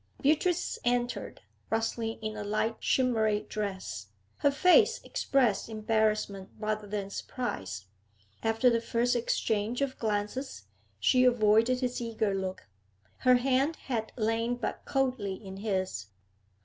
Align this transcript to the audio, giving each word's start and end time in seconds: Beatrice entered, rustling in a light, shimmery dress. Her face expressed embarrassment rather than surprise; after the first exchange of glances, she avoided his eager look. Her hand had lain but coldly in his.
Beatrice 0.19 0.79
entered, 0.83 1.41
rustling 1.69 2.17
in 2.23 2.35
a 2.35 2.43
light, 2.43 2.77
shimmery 2.79 3.41
dress. 3.41 4.07
Her 4.37 4.49
face 4.49 4.99
expressed 5.03 5.69
embarrassment 5.69 6.49
rather 6.57 6.87
than 6.87 7.11
surprise; 7.11 7.85
after 8.41 8.67
the 8.71 8.81
first 8.81 9.15
exchange 9.15 9.79
of 9.79 9.99
glances, 9.99 10.63
she 10.99 11.23
avoided 11.23 11.81
his 11.81 12.01
eager 12.01 12.33
look. 12.33 12.67
Her 13.17 13.35
hand 13.35 13.75
had 13.75 14.11
lain 14.17 14.55
but 14.55 14.85
coldly 14.85 15.35
in 15.35 15.57
his. 15.57 16.07